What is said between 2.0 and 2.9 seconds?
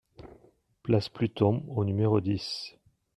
dix